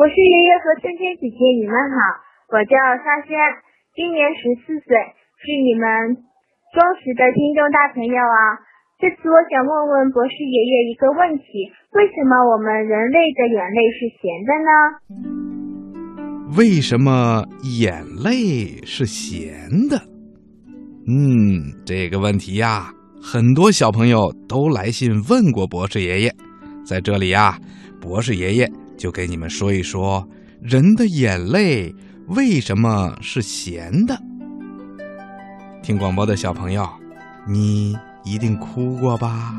[0.00, 2.00] 博士爷爷和芊芊姐姐，你们好，
[2.56, 2.72] 我叫
[3.04, 3.36] 沙轩，
[3.92, 4.96] 今年十四岁，
[5.36, 6.16] 是你们
[6.72, 8.64] 忠实的听众大朋友啊。
[8.96, 14.72] 这次我想问问博士爷爷一个问题：为什么我们人类的眼泪是咸的呢？
[16.56, 17.44] 为什么
[17.78, 19.52] 眼泪是咸
[19.90, 20.00] 的？
[21.04, 22.88] 嗯，这个问题呀，
[23.20, 26.32] 很多小朋友都来信问过博士爷爷。
[26.86, 27.58] 在这里呀，
[28.00, 28.66] 博士爷爷
[29.00, 30.28] 就给你们说一说，
[30.60, 31.94] 人的眼泪
[32.28, 34.14] 为什么是咸的。
[35.82, 36.86] 听广播的小朋友，
[37.48, 39.54] 你一定哭过吧？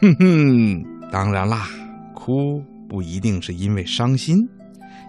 [0.00, 1.68] 哼哼，当然啦，
[2.14, 4.36] 哭不一定是因为伤心，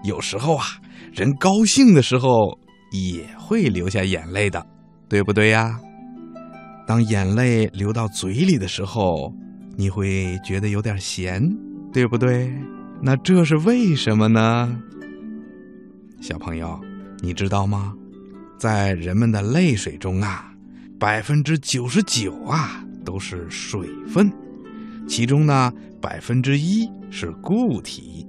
[0.03, 0.65] 有时候啊。
[1.13, 2.57] 人高兴的时候
[2.91, 4.65] 也会流下眼泪的，
[5.07, 5.79] 对不对呀？
[6.87, 9.31] 当眼泪流到嘴里的时候，
[9.77, 11.39] 你会觉得有点咸，
[11.91, 12.51] 对不对？
[13.05, 14.81] 那这是为什么呢？
[16.21, 16.79] 小朋友，
[17.19, 17.93] 你知道吗？
[18.57, 20.53] 在人们的泪水中啊，
[20.97, 24.31] 百分之九十九啊都是水分，
[25.05, 28.25] 其中呢百分之一是固体，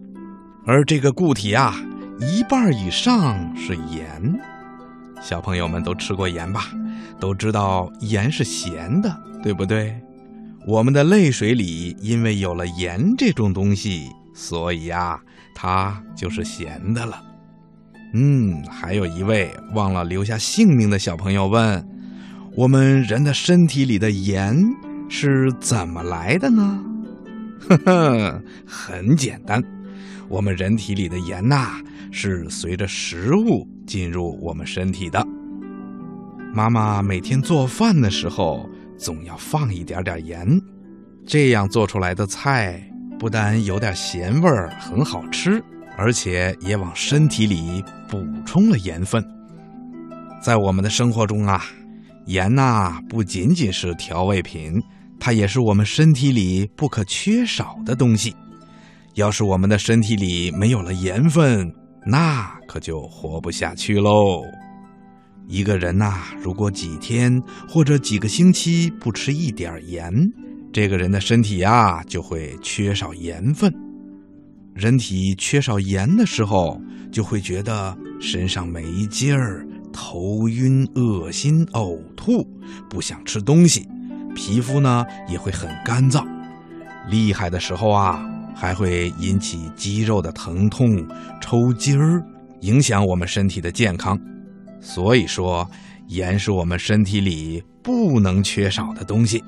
[0.67, 1.73] 而这个固体啊。
[2.19, 4.41] 一半以上是盐，
[5.23, 6.73] 小朋友们都吃过盐吧？
[7.21, 9.97] 都知道盐是咸的，对不对？
[10.67, 15.21] 我们的泪水里因为有了盐这种东西，所以呀，
[15.55, 17.23] 它就是咸的了。
[18.15, 21.87] 嗯，还有一位忘了留下姓名的小朋友问：
[22.57, 24.57] 我们人的身体里的盐
[25.11, 26.83] 是怎么来的呢？
[27.69, 29.63] 呵呵，很简单。
[30.29, 31.79] 我们人体里的盐呐，
[32.11, 35.27] 是随着食物进入我们身体的。
[36.55, 40.47] 妈妈每天做饭的时候，总要放一点点盐，
[41.27, 42.81] 这样做出来的菜
[43.19, 45.63] 不但有点咸味儿，很好吃，
[45.97, 49.25] 而且也往身体里补充了盐分。
[50.43, 51.65] 在我们的生活中啊，
[52.27, 54.81] 盐呐不仅仅是调味品，
[55.19, 58.35] 它也是我们身体里不可缺少的东西。
[59.15, 61.73] 要是我们的身体里没有了盐分，
[62.05, 64.43] 那可就活不下去喽。
[65.47, 70.13] 一个人呐，如果几天或者几个星期不吃一点盐，
[70.73, 73.73] 这个人的身体呀就会缺少盐分。
[74.75, 76.81] 人体缺少盐的时候，
[77.13, 82.47] 就会觉得身上没劲儿、头晕、恶心、呕吐，
[82.91, 83.87] 不想吃东西，
[84.35, 86.27] 皮肤呢也会很干燥。
[87.09, 88.31] 厉害的时候啊。
[88.57, 91.05] 还会引起肌肉的疼痛、
[91.41, 92.23] 抽筋儿，
[92.61, 94.17] 影响我们身体的健康。
[94.85, 95.69] 所以说，
[96.09, 99.43] 盐是我们身体里不能缺少的东西。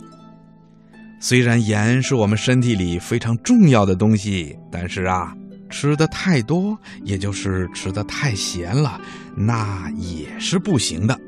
[1.20, 5.36] 虽然盐是我们身体里非常重要的东西，但是啊，
[5.68, 8.98] 吃的太多，也就是吃的太咸了，
[9.36, 11.18] 那也是不行的。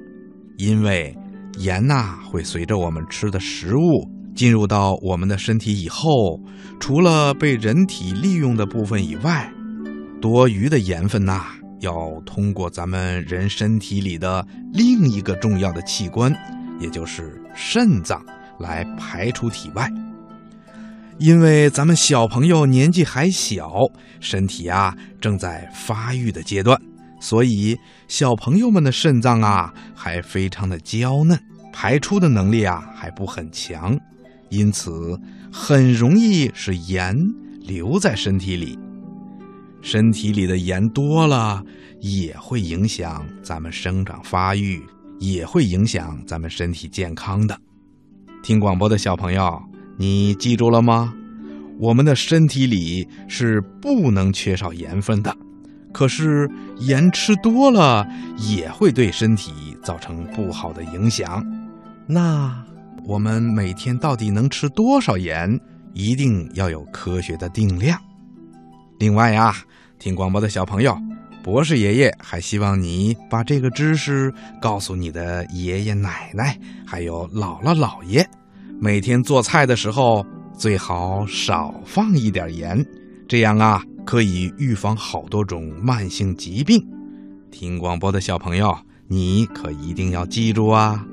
[0.57, 1.15] 因为
[1.59, 4.11] 盐呐，会随着我们吃的食物。
[4.35, 6.41] 进入到我们的身体以后，
[6.79, 9.53] 除了被人体利用的部分以外，
[10.21, 11.47] 多余的盐分呐，
[11.81, 16.35] 要通过咱们人身体里的另一个重要的器官，
[16.81, 18.25] 也就是肾脏
[18.59, 19.91] 来排出体外。
[21.19, 23.91] 因为咱们小朋友年纪还小，
[24.21, 26.81] 身体啊正在发育的阶段，
[27.21, 31.37] 所以小朋友们的肾脏啊还非常的娇嫩，
[31.73, 33.99] 排出的能力啊还不很强。
[34.49, 35.21] 因此，
[35.53, 37.17] 很容易使盐
[37.61, 38.79] 留在身体里。
[39.81, 41.63] 身体里的盐多了，
[42.01, 44.83] 也会影响咱们生长发育，
[45.19, 47.59] 也会影响咱们身体健康的。
[48.43, 49.63] 听广播的小朋友，
[49.97, 51.15] 你记住了吗？
[51.79, 55.37] 我们的身体里是不能缺少盐分的。
[55.93, 58.07] 可是，盐吃多了
[58.37, 59.53] 也会对身体
[59.83, 61.45] 造成不好的影响。
[62.07, 62.55] 那？
[63.05, 65.59] 我们每天到底能吃多少盐？
[65.95, 67.99] 一定要有科学的定量。
[68.99, 69.55] 另外呀，
[69.99, 70.97] 听广播的小朋友，
[71.43, 78.29] 博士爷爷还希望你把这个知识告诉你的爷爷奶奶，还有姥姥姥爷。
[78.81, 82.85] 每天做菜的时候最好少放一点盐，
[83.29, 86.85] 这样啊可以预防好多种慢性疾病。
[87.53, 91.05] 听广播的小朋友，你可一定要记住啊！